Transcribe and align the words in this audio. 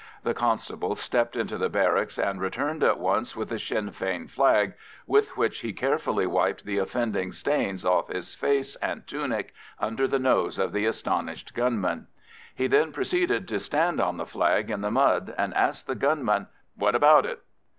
The 0.23 0.33
constable 0.33 0.95
stepped 0.95 1.35
into 1.35 1.59
the 1.59 1.69
barracks 1.69 2.17
and 2.17 2.41
returned 2.41 2.81
at 2.83 2.97
once 2.97 3.35
with 3.35 3.49
the 3.49 3.59
Sinn 3.59 3.91
Fein 3.91 4.27
flag, 4.27 4.73
with 5.05 5.37
which 5.37 5.59
he 5.59 5.73
carefully 5.73 6.25
wiped 6.25 6.65
the 6.65 6.79
offending 6.79 7.31
stains 7.31 7.85
off 7.85 8.07
his 8.07 8.33
face 8.33 8.75
and 8.77 9.05
tunic 9.05 9.53
under 9.77 10.07
the 10.07 10.17
nose 10.17 10.57
of 10.57 10.73
the 10.73 10.87
astonished 10.87 11.53
gunman. 11.53 12.07
He 12.55 12.65
then 12.65 12.91
proceeded 12.91 13.47
to 13.49 13.59
stand 13.59 14.01
on 14.01 14.17
the 14.17 14.25
flag 14.25 14.71
in 14.71 14.81
the 14.81 14.89
mud, 14.89 15.35
and 15.37 15.53
asked 15.53 15.85
the 15.85 15.93
gunman, 15.93 16.47
"What 16.75 16.95
about 16.95 17.27
it?" 17.27 17.43